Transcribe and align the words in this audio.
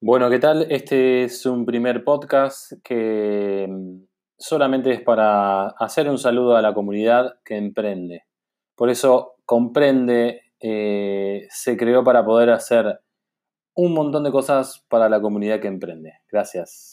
Bueno, 0.00 0.30
¿qué 0.30 0.38
tal? 0.38 0.70
Este 0.70 1.24
es 1.24 1.44
un 1.44 1.66
primer 1.66 2.04
podcast 2.04 2.72
que 2.84 3.66
mm, 3.68 4.04
solamente 4.38 4.92
es 4.92 5.00
para 5.00 5.70
hacer 5.70 6.08
un 6.08 6.18
saludo 6.18 6.56
a 6.56 6.62
la 6.62 6.72
comunidad 6.72 7.40
que 7.44 7.56
emprende. 7.56 8.22
Por 8.76 8.90
eso, 8.90 9.34
Comprende 9.44 10.42
eh, 10.60 11.48
se 11.50 11.76
creó 11.76 12.04
para 12.04 12.24
poder 12.24 12.50
hacer 12.50 13.00
un 13.74 13.92
montón 13.92 14.22
de 14.22 14.30
cosas 14.30 14.84
para 14.88 15.08
la 15.08 15.20
comunidad 15.20 15.60
que 15.60 15.68
emprende. 15.68 16.12
Gracias. 16.30 16.86